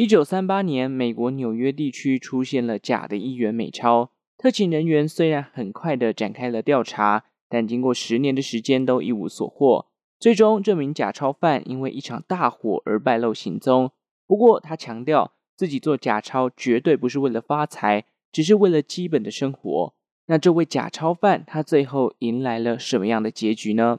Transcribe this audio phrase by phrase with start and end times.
[0.00, 4.12] 一九三八年，美国纽约地区出现了假的一元美钞。
[4.38, 9.88] 特勤人员虽然很快的展开了调查，但经过十年的时间都一无所获。
[10.18, 13.90] 最终，这名假钞犯因为一场大火而败露行踪。
[14.26, 19.92] 不过，他强调自己做假钞绝对不是为了发财，只是为了基本的生活。
[20.28, 23.98] 那这位假钞犯，他最后迎来了什么样的结局呢？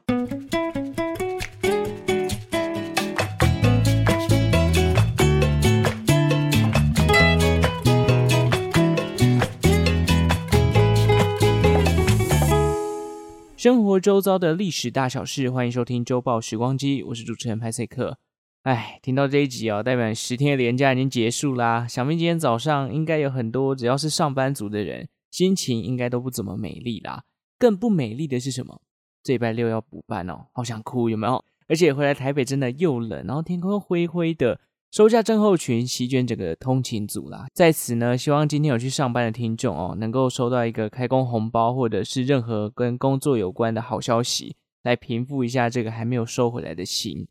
[13.62, 18.18] 生活周遭的历史大小事，欢迎收听周报时光机，我是主持人派翠克。
[18.64, 21.86] 哎，听到这一集哦，代表十天的连假已经结束啦。
[21.86, 27.22] 想必今天早上应该有很多只要是上班族的人，心情应该都不怎么美丽啦。
[27.56, 28.82] 更不美丽的是什么？
[29.22, 31.44] 这礼拜六要补班哦，好想哭，有没有？
[31.68, 34.58] 而且回来台北真的又冷，然后天空灰灰的。
[34.92, 47.26] 收假症候群席卷整个通勤组啦，在此呢，希望今天有去上班的听众哦，能够收到一个开工红包，或者是任何跟工作有关的好消息，来平复一下这个还没有收回来的心。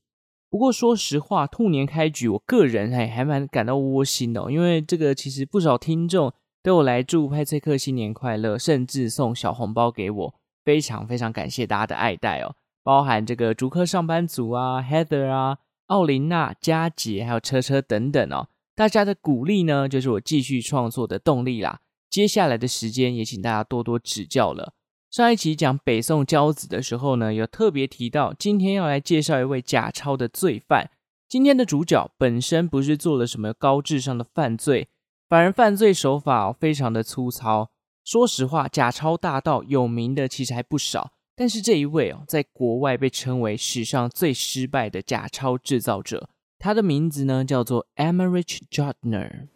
[0.49, 10.33] 不过说实话，兔年开局，我个人还还蛮感到窝心的哦，因为这个其实不少听众都有来祝派翠克新年快乐，甚至送小红包给我，
[10.65, 15.59] 非常非常感谢大家的爱戴哦，包含这个竹客上班族啊，Heather 啊。
[15.91, 21.81] 奥琳娜、佳杰，还有车车等等哦，大家的鼓励呢，就是我继续创作的动力啦。
[22.09, 24.73] 接下来的时间也请大家多多指教了。
[25.09, 30.89] 上一期讲北宋骄子的时候呢，有特别提到，今天要来介绍一位假钞的罪犯。
[31.27, 34.87] 今天的主角本身不是做了什么高智商的犯罪，
[35.27, 37.71] 反而犯罪手法非常的粗糙。
[38.05, 41.11] 说实话，假钞大盗有名的其实还不少。
[41.41, 49.47] 但是这一位哦，在国外被称为史上最失败的假钞制造者，他的名字呢叫做 Emmerich Jodtner。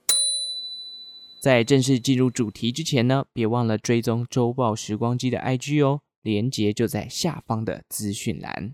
[1.40, 8.74] 在正式进入主题之前呢，别忘了追踪周报时光机的 IG 哦，连接就在下方的资讯栏。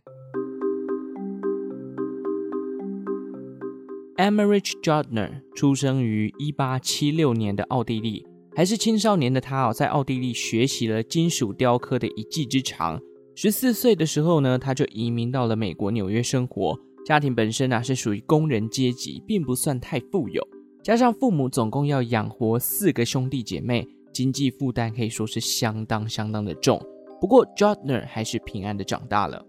[4.16, 8.31] Emmerich Jodtner 出生于一八七六年的奥地利。
[8.56, 13.00] 还是青少年的他哦，在奥地利学习了金属雕刻的一技之长。
[13.34, 16.78] 十四岁的时候呢，他就移民到了美国纽约生活。
[17.06, 20.46] 家庭本身啊是属于工人阶级，并不算太富有。
[20.84, 26.80] 加上父母总共要养活四个兄弟姐妹，经济负担可以说是相当相当的重。
[27.20, 29.44] 不过 Jodtner 还是平安的长大了。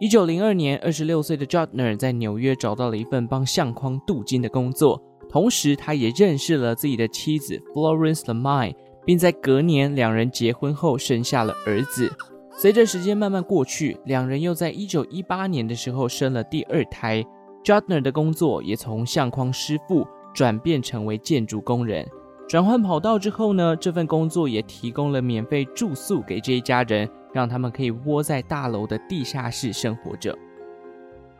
[0.00, 5.00] 一九零二年，二十六岁的 Jodtner 在纽约找到了一份帮相框镀金的工作。
[5.32, 8.74] 同时，他也认识了自己的妻子 Florence Lamine，
[9.06, 12.12] 并在隔年两人结婚后生下了儿子。
[12.54, 17.24] 随着时间慢慢过去，两人又在1918年的时候生了第二胎。
[17.64, 22.06] Jodtner 的工作也从相框师傅转变成为建筑工人。
[22.46, 30.36] 转换跑道之后呢，这份工作也提供了免费住宿给这一家人，让他们可以窝在大楼的地下室生活着。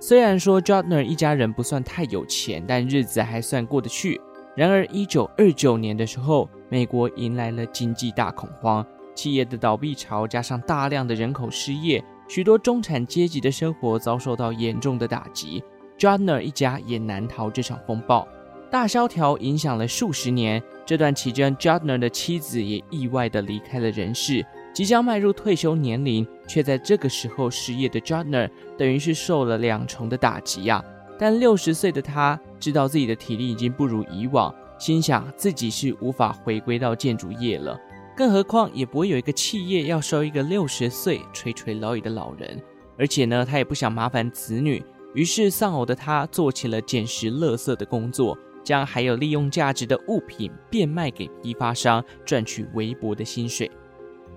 [0.04, 4.20] 虽然说 Jodtner 一家人不算太有钱，但日子还算过得去。
[4.56, 15.62] 然而，一九二九年的时候，美国迎来了经济大恐慌，企业的倒闭潮加上大量的人口失业，许多中产阶级的生活遭受到严重的打击。
[15.96, 18.26] Jodtner 一家也难逃这场风暴。
[18.72, 24.44] 大萧条影响了数十年，这段期间，Jodtner 的妻子也意外地离开了人世。
[24.72, 30.84] 即将迈入退休年龄，却在这个时候失业的 Jotner，等于是受了两重的打击呀、啊。
[31.18, 37.78] 但六十岁的他知道自己的体力已经不如以往，心想自己是无法回归到建筑业了。
[38.16, 42.60] 更何况也不会有一个企业要收一个六十岁垂垂老矣的老人。
[42.98, 44.82] 而且呢，他也不想麻烦子女，
[45.14, 53.70] 于是丧偶的他做起了捡拾垃圾的工作，将还有利用价值的物品变卖给批发商，赚取微薄的薪水。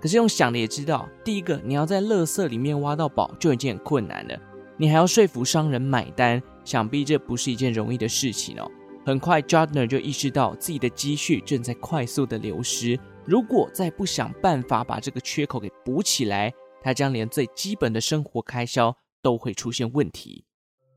[0.05, 4.39] 可是用想的也知道，第一个你要在垃圾里面挖到宝就已经很困难了，
[4.77, 8.69] 你还要说服商人买单，想必这不是一件容易的事情哦。
[9.03, 16.53] 很快，Jodtner 就意识到自己的积蓄正在快速的流失，如果再不想办法把这个缺口给补起来，
[16.83, 20.45] 他将连最基本的生活开销都会出现问题。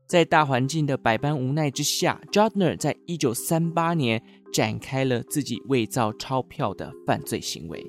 [0.05, 4.21] 在大环境的百般无奈之下，Jodtner 在一九三八年
[4.53, 7.83] 展开了自己伪造钞票的犯罪行为。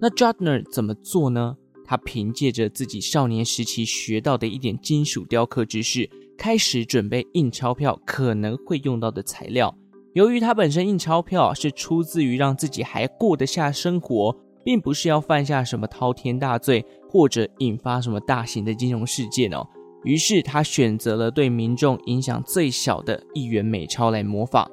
[0.00, 1.56] 那 Jodtner 怎么做呢？
[1.84, 9.74] 他凭借着自己少年时期学到的一点金属雕刻知识，开始准备印钞票可能会用到的材料。
[10.14, 19.66] 由于他本身印钞票是出自于让自己还过得下生活，并不是要犯下什么滔天大罪，或者引发什么大型的金融事件哦。
[20.04, 24.70] 于是他选择了对民众影响最小的一元美钞来模仿。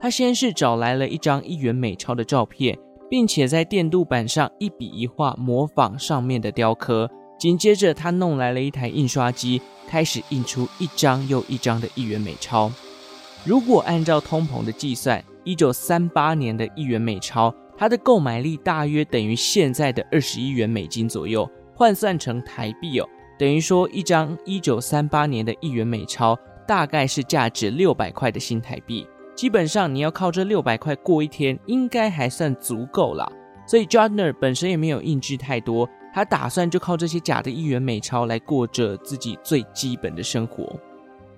[0.00, 2.78] 他先是找来了一张一元美钞的照片，
[3.10, 7.10] 并且在电镀板上一笔一画模仿上面的雕刻。
[7.38, 12.70] 紧接着，他弄来了一台印刷机，开始印出一张又一张的一元美钞。
[13.44, 21.48] 如果按照通膨的计算，一九三八年的一元美钞，它的购买力大约等于现在的二十一元美金左右。
[21.74, 23.08] 换算成台币哦，
[23.38, 29.06] 等于说一张一九三八年的一元美钞，大概是价值六百块的新台币。
[29.38, 33.30] 基本上你要靠这六百块过一天，应该还算足够了。
[33.68, 40.76] 所以 Jardner 本身也没有印制太多，他打算就靠这些假的一元美钞来过着自己最基本的生活。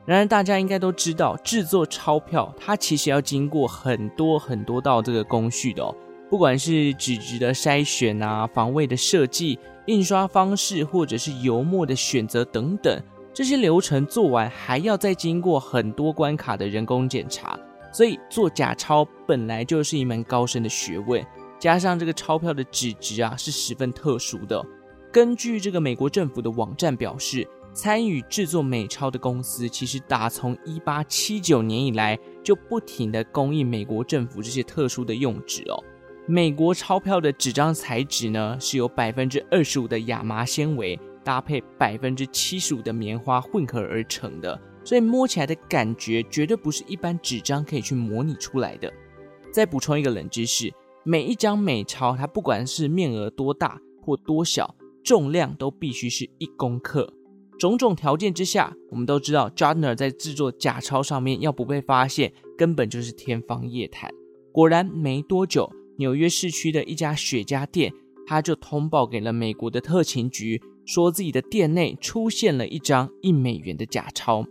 [0.06, 5.94] 然而大家应该都知道，制作钞票它其实要经过很多很多道这个工序的哦，
[6.31, 9.58] 不管是纸质的筛选啊、防伪的设计、
[9.88, 12.99] 印刷方式，或者是油墨的选择等等，
[13.35, 17.61] 这些流程做完还要再经过很多关卡的人工检查。
[17.92, 21.25] 所以做假钞本来就是一门高深的学问，
[21.58, 24.64] 加上这个钞票的纸质啊是十分特殊的。
[25.12, 35.82] 根据这个美国政府的网站表示，参与制作美钞的公司其实打从一八七九年以来就不停的供应美国政府这些特殊的用纸哦。
[36.26, 44.60] 美国钞票的纸张材质呢是由百分之二十五的亚麻纤维搭配百分之七十五的棉花混合而成的。
[44.85, 48.93] 所以摸起来的感觉绝对不是一般纸张可以去模拟出来的。
[49.53, 50.73] 再补充一个冷知识：
[51.05, 57.12] 每一张美钞，它不管是面额多大或多小，重量都必须是一公克。
[57.59, 64.11] 种种条件之下，我们都知道，Jardner 在制作假钞上面要不被发现，根本就是天方夜谭。
[64.50, 67.93] 果然，没多久，纽约市区的一家雪茄店，
[68.27, 74.47] 他就通报给了美国的特勤局，说自己的店内出现了一张一美元的假钞。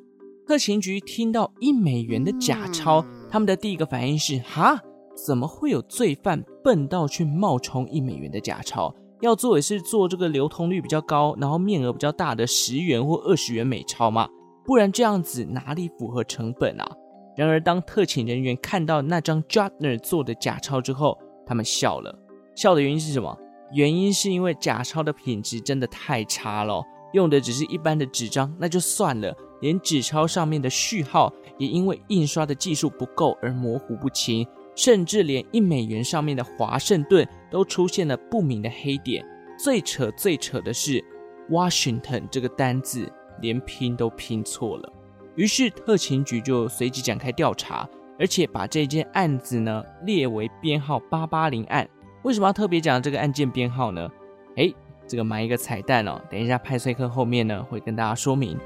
[0.49, 4.81] 特勤局听到一美元的假钞，他们的第一个反应是：哈，
[5.13, 8.91] 怎么会有罪犯笨到去冒充一美元的假钞？
[9.21, 14.27] 要做也是做这个流通率比较高，然后面额比较大的十元或二十元美钞嘛，
[14.65, 16.91] 不然这样子哪里符合成本啊？
[17.37, 22.11] 然而，当特勤人员看到那张 Jardner 做的假钞之后，他们笑了。
[22.55, 23.37] 笑的原因是什么？
[23.71, 29.31] 原因是因为假钞的品质真的太差了，用的只是一般的纸张，那就算了。
[29.61, 39.25] 连纸钞上面的序号也因为印刷的技术不够而模糊不清，甚至连一美元上面的华盛顿都出现了不明的黑点。
[39.57, 41.03] 最扯最扯的是
[41.49, 43.11] ，Washington 这个单字
[43.41, 44.93] 连拼都拼错了。
[45.35, 51.87] 于是特勤局就随即展开调查，而且把这件案子呢列为编号八八零案。
[52.23, 54.09] 为什么要特别讲这个案件编号呢？
[54.57, 54.73] 哎，
[55.07, 58.57] 这个埋一个彩蛋哦，等一下派翠克后面呢会跟大家说明。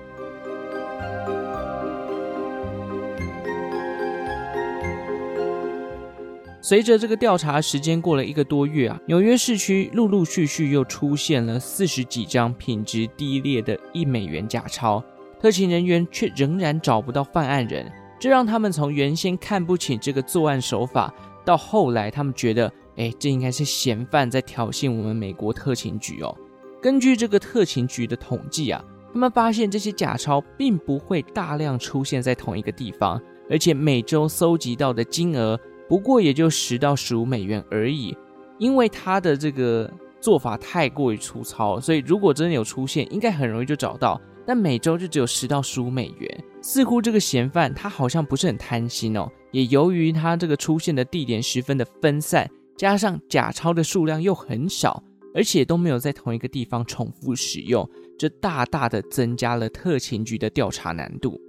[6.66, 15.04] 随着这个调查时间过了一个多月啊，纽约市区陆陆续续又出现了四十几张品质低劣的一美元假钞，
[15.40, 21.14] 特勤人员却仍然找不到犯案人，这让他们从原先看不起这个作案手法，
[21.44, 26.36] 到后来他们觉得，哎，这应该是嫌犯在挑衅我们美国特勤局哦。
[26.82, 28.84] 根据这个特勤局的统计啊，
[29.14, 35.58] 他们发现这些假钞并不会大量出现在同一个地方，而且每周搜集到的金额。
[35.88, 38.18] 不过也就十到十五美元而已，
[38.58, 44.20] 因为他的这个做法太过于粗糙，所以如果真的有出现，应该很容易就找到。
[44.46, 49.30] 但每周就只有十到十五美元，似乎这个嫌犯他好像不是很贪心哦。
[49.52, 55.04] 也由于他这个出现的地点十分的分散，加上假钞的数量又很少，
[55.36, 61.40] 而且都没有在同一个地方重复使用，这大大的增加了特勤局的调查难度。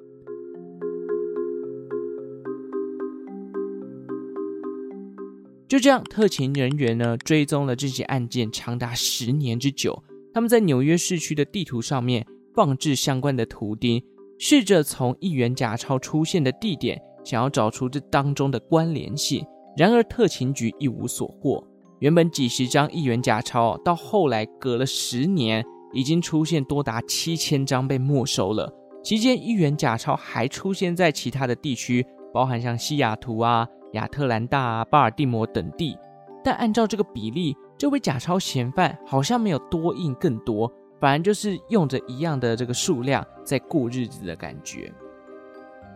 [5.66, 10.04] 就这样，特勤人员呢追踪了这起案件长达十年之久。
[10.32, 14.02] 他们在纽约市区的地图上面放置相关的图钉，
[14.38, 19.44] 试着从一元假钞出现的地点想要找出这当中的关联性。
[19.76, 21.66] 然而，特勤局一无所获。
[22.00, 28.70] 原本几十张一元假钞，到后来隔了十年，已经出现多达七千张被没收了。
[29.02, 33.66] 期间，一元假钞还出现在其他的地区，包含像西雅图啊。
[33.92, 35.96] 亚特兰大啊、巴尔的摩等地，
[36.42, 44.92] 但按照这个比例，这位假钞嫌犯好像没有多印更多，反而就是用着一样的这个数量在过日子的感觉。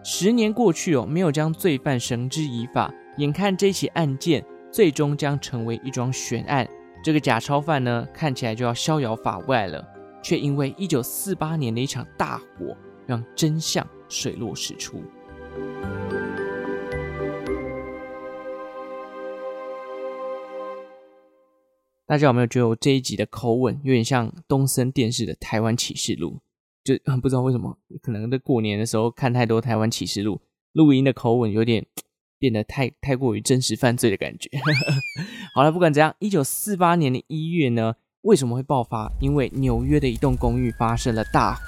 [0.04, 6.64] 十年过去哦，没有将罪犯绳之以法，眼看这起案件最终将成为一桩悬案，
[7.00, 9.86] 这个假钞贩呢，看起来就要逍遥法外了，
[10.20, 12.76] 却因为一九四八年的一场大火，
[13.06, 15.00] 让真相水落石出。
[22.04, 26.30] 大家有没有觉得我这一集的口吻有点像东森电视的《台湾启示录》？
[26.82, 30.36] 就 不知道为什么，可能在过年的时候看太多《台湾启示录》，
[30.72, 31.86] 录音的口吻有点
[32.38, 34.48] 变得太太过于真实犯罪的感觉。
[35.54, 39.10] 好了，不管怎样，一九四八年的一月呢，为什么会爆发？
[39.20, 41.62] 因为纽约的一栋公寓发生了大火，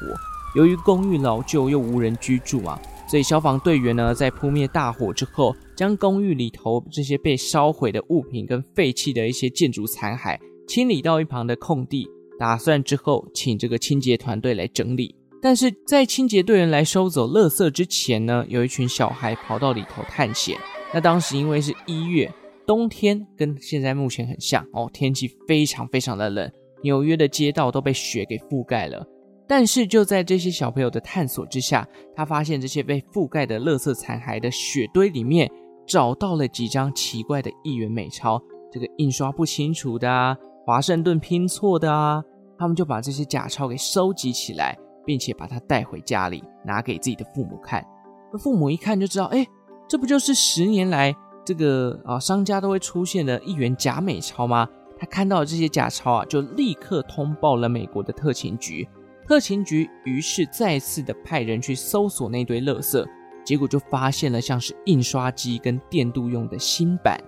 [0.54, 12.08] 由于公寓老旧又无人居住啊，所以消防队员呢在扑灭大火之后，将公寓里头这些被烧毁的物品跟废弃的一些建筑残骸清理到一旁的空地。
[12.38, 20.56] 打算之后请这个清洁团队来整理，但是在清洁队员来收走垃圾之前呢，有一群小孩跑到里头探险。
[20.92, 22.30] 那当时因为是一月，
[22.66, 26.50] 冬天，跟现在目前很像哦，天气非常非常的冷，
[26.82, 29.06] 纽约的街道都被雪给覆盖了。
[29.48, 35.50] 但是就在这些小朋友的探索之下，他发现这些被覆盖的垃圾残骸的雪堆里面，
[35.86, 42.22] 找到了几张奇怪的一元美钞，这个印刷不清楚的啊，华盛顿拼错的啊。
[42.58, 47.84] 他们就把这些假钞给收集起来，并且把它带回家里，拿给自己的父母看。
[48.32, 49.46] 那父母一看就知道，哎，
[49.88, 51.14] 这不就是十年来
[51.44, 54.68] 这个啊商家都会出现的一元假美钞吗？
[54.98, 58.86] 他看到这些假钞啊，就立刻通报了美国的特勤局。
[59.26, 63.06] 特勤局于是再次的派人去搜索那堆垃圾，
[63.44, 67.18] 结果就发现了像是印刷机跟电镀用的新版。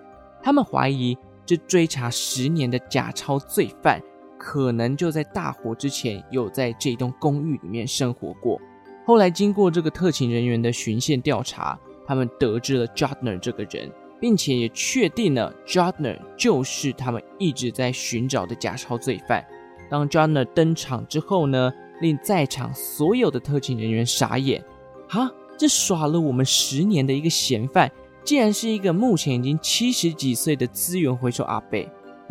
[0.43, 4.01] 他们怀疑这追查十年的假钞罪犯。
[4.43, 8.61] 可能就在大火之前有在这栋公寓里面生活过。
[9.07, 13.89] 后来经过这个特勤人员的循线调查，他们得知了 Jodner 这个人，
[14.21, 19.47] 并且也确定了 Jodner 就是他们一直在寻找的假钞罪犯。
[19.89, 24.65] 当 Jodner 登场之后呢，令在场所有的特勤人员傻眼。
[25.09, 27.89] 哈，这耍了我们十年的一个嫌犯，
[28.25, 31.79] 竟然是一个目前已经七十几岁的资源回收阿伯。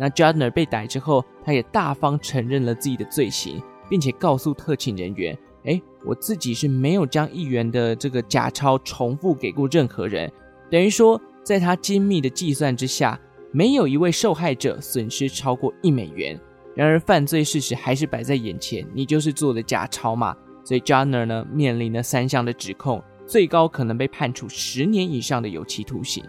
[0.02, 10.28] 那 Jardner 被逮之后，他也大方承认了自己的罪行，并且告诉特勤人员：“哎，我自己是没有将一元的这个假钞重复给过任何人。”
[10.68, 13.16] 等于说，在他精密的计算之下，
[13.52, 16.36] 没有一位受害者损失超过一美元。
[16.74, 20.36] 然而，犯罪事实还是摆在眼前，你就是做的假钞嘛。
[20.64, 26.24] 所以 Jodner 呢，面临了三项的指控，最高可能被判处十年以上的有期徒刑。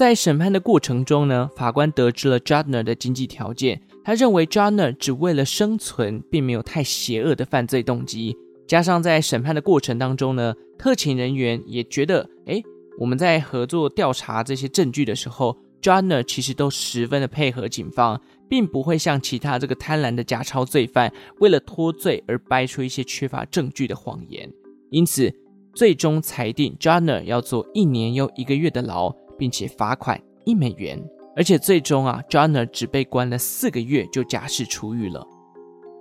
[0.00, 8.34] 在审判的过程中呢，法官得知了 Jardner 的经济条件，他认为 Jardner 只为了生存，并没有太邪恶的犯罪动机。
[8.66, 12.62] 加上在审判的过程当中呢，特勤人员也觉得，诶，
[12.98, 24.50] 我们在合作调查这些证据的时候，Jardner 其实都十分的配合警方，并不会像其他这个贪婪的假钞罪犯，为了脱罪而掰出一些缺乏证据的谎言。
[24.88, 25.30] 因此，
[25.74, 29.14] 最终裁定 Jardner 要坐一年又一个月的牢。
[29.40, 31.02] 并且罚款一美元，
[31.34, 35.26] 而且最终啊，Jodner 只被关了四个月就假释出狱了。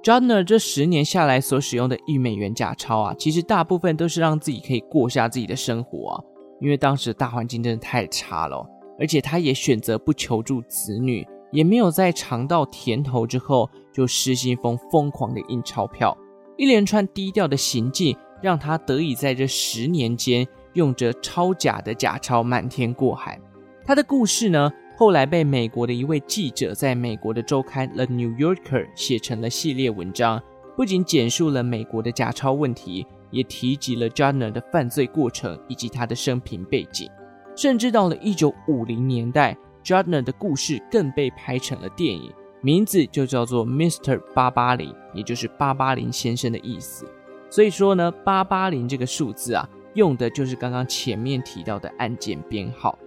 [0.04, 6.24] Jodner 这十年下来所使用的一美元假钞啊，其实大部分都是让自己可以过下自己的生活啊，
[6.60, 8.66] 因为当时大环境真的太差了，
[9.00, 16.18] 而且他也选择不求助子女，也没有在尝到甜头之后就失心疯疯狂的印钞票，
[16.58, 20.46] 一连串低调的行径让他得以在这十年间。
[20.74, 23.40] 用着超假的假钞满天过海，
[23.86, 30.42] 他的故事呢，后来被美国的一位记者在美国的周刊《The New Yorker》写成了系列文章，
[30.76, 37.10] 不仅简述了美国的假钞问题，也提及了 Jodner 的犯罪过程以及他的生平背景，
[37.56, 44.20] 甚至到了一九五零年代，Jodner 的故事更被拍成了电影，名字就叫做 Mr.
[44.36, 47.06] 八八零，也就是八八零先生的意思。
[47.50, 49.68] 所以说呢，八八零这个数字啊。
[49.94, 52.98] 用的就是刚刚前面提到的案件编号。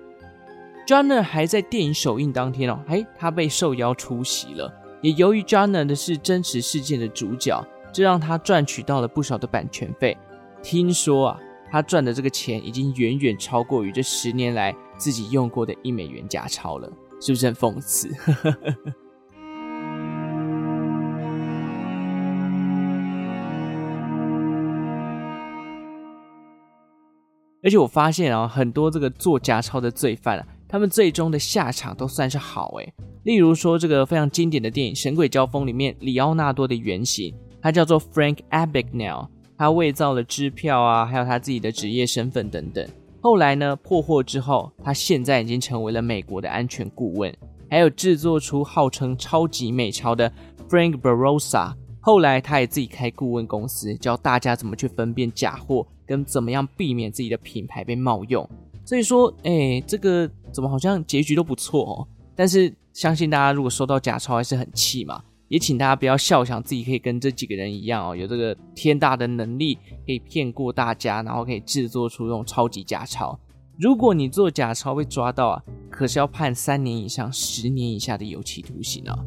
[0.87, 4.73] Jodner 还在电影首映当天哦，哎，他被受邀出席了。
[5.01, 10.17] 也由于 Jodner 的是真实事件的主角，这让他赚取到了不少的版权费。
[10.63, 16.89] 听说啊，他赚的这个钱已经远远超过于这十年来自己用过的一美元假钞了，
[17.21, 18.09] 是不是很讽刺？
[27.65, 32.93] 而且我发现啊，很多这个做假钞的罪犯啊，他们最终的下场都算是好诶。
[33.23, 42.85] 例如说，这个非常经典的电影《神鬼交锋》里面，里奥纳多的原型，他叫做 Frank Abagnale，他伪造了支票啊，还有他自己的职业身份等等。
[43.21, 47.33] 后来呢，破获之后，他现在已经成为了美国的安全顾问，
[47.71, 50.33] 还有制作出号称超级美钞的
[50.69, 51.75] Frank Barossa。
[52.01, 58.49] 后来他也自己开顾问公司，教大家怎么去分辨假货，跟怎么样避免自己的品牌被冒用。
[58.85, 62.09] 所以说，哎，这个怎么好像结局都不错哦？
[62.35, 65.23] 但是相信大家如果收到假钞还是很气嘛。
[65.49, 69.75] 也请大家不要笑，想自己可以跟这几个人一样哦，有这个天大的能力，
[70.07, 73.39] 可以骗过大家，然后可以制作出这种超级假钞。
[73.79, 79.19] 如果你做假钞被抓到啊，可是要判三年以上十年以下的有期徒刑啊。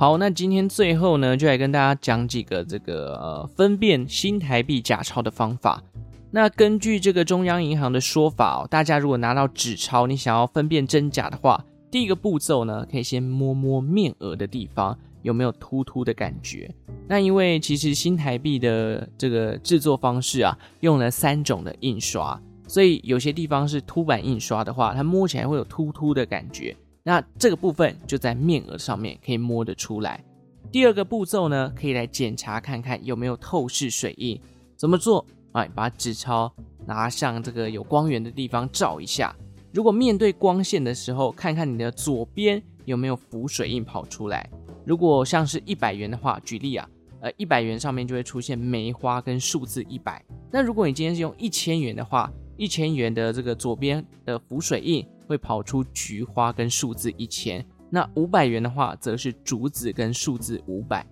[0.00, 5.82] 好，那今天最后呢，就来跟大家讲几个这个呃分辨新台币假钞的方法。
[6.30, 16.74] 那根据这个中央银行的说法哦，大家如果拿到纸钞，你想要分辨真假的话，第一个步骤呢，可以先摸摸面额的地方有没有凸凸的感觉。
[17.06, 26.74] 那因为其实新台币的这个制作方式啊，用了三种的印刷，所以有些地方是凸版印刷的话，它摸起来会有凸凸的感觉。
[27.02, 30.22] 那这个部分就在面额上面可以摸得出来。
[30.70, 34.40] 第二个步骤呢，可以来检查看看有没有透视水印，
[34.76, 35.26] 怎么做？
[35.52, 36.52] 哎，把纸钞
[36.86, 39.34] 拿向这个有光源的地方照一下。
[39.72, 44.48] 如果面对光线的时候，看看你的左边有没有浮水印跑出来。
[44.84, 46.88] 如果像是一百元的话，举例啊，
[47.20, 50.24] 呃，一百元上面就会出现梅花跟数字一百。
[50.52, 57.64] 那如果你今天是用一千元的话，一千元的这个左边的浮水印会跑出菊花跟数字一千。
[57.88, 61.06] 那五百元的话，则是竹子跟数字五百。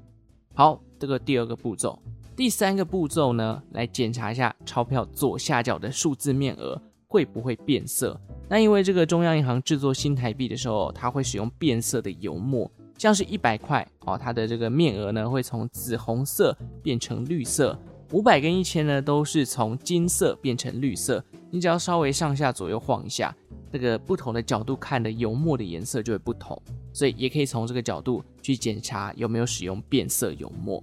[0.55, 1.97] 好，这个第二个步骤。
[2.35, 8.21] 第三个步骤呢，来检查一下钞票左下角的数字面额会不会变色。
[8.49, 17.79] 那因为这个中央银行制作新台币的时候，它会使用变色的油墨，像是一百块哦，它的这个面额呢会从紫红色变成绿色，
[18.11, 21.25] 五百跟一千呢都是从金色变成绿色。
[21.51, 23.35] 你只要稍微上下左右晃一下，
[23.73, 26.61] 这个不同的角度看的油墨的颜色就会不同，
[26.93, 30.83] 所以也可以从这个角度去检查有没有使用变色油墨。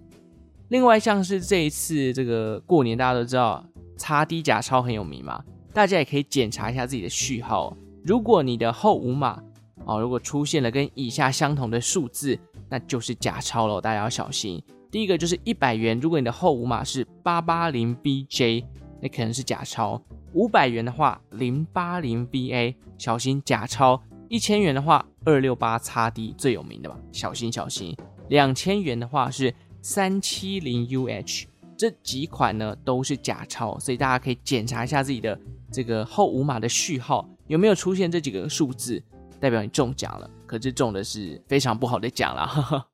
[0.70, 3.64] 另外，像是这一次这个过年，大家都知道
[3.98, 5.44] 擦低假钞很有名嘛，
[5.74, 7.76] 大家也可以检查一下自己的序号。
[8.04, 9.42] 如果你的后五码
[9.86, 12.38] 哦，如果出现了跟以下相同的数字，
[12.70, 14.62] 那就是假钞喽，大家要小心。
[14.90, 18.64] 第一个就是一百元，如果你的后五码是八八零 BJ，
[19.02, 20.02] 那可能是假钞。
[20.34, 24.02] 五百元的话，零八零 BA，小心假钞。
[24.30, 27.96] 一千元的话，二六八 XD 最有名的吧，小心小心。
[28.30, 29.54] 两千元的话是。
[29.88, 31.44] 三七零 UH
[31.78, 35.40] 这几款呢都是假钞，所以大家可以检查一下自己的
[35.72, 39.00] 这个后五码的序号有没有出现这几个数字，
[39.40, 40.28] 代表你中奖了。
[40.48, 42.88] 可是中的是非常不好的奖了。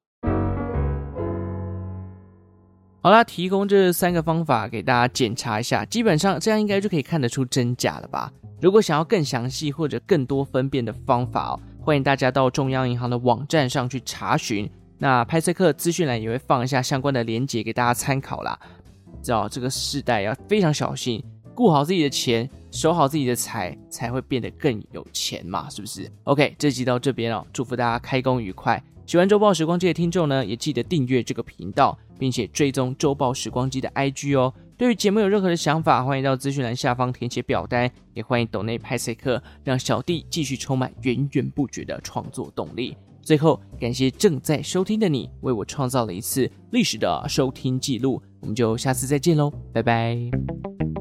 [3.03, 8.31] 好啦，提供这三个方法给大家检查一下，基本上这样应该就可以看得出真假了吧？
[8.61, 14.69] 如果想要更详细或者更多分辨的方法哦，欢迎大家到中央银行的网站上去查询。
[14.99, 18.59] 那派翠克资讯栏也会放一下相关的连结给大家参考啦。
[19.23, 21.23] 知道这个时代要非常小心，
[21.55, 28.79] 顾好自己的钱，守好自己的财，才会变得更有钱嘛，是不是？OK，这集到这边哦，祝福大家开工愉快。
[29.07, 34.53] 喜欢周报时光机的听众呢，也记得订阅这个频道，并且追踪周报时光机的 IG 哦。
[34.77, 42.95] 对于节目有任何的想法，欢迎到资讯栏下方填写表单，也欢迎抖内派翠克，让小弟继续充满源源不绝的创作动力。
[43.23, 48.21] 最后，感谢正在收听的你，为我创造了一次历史的收听记录。
[48.39, 51.00] 我们就下次再见喽，拜拜。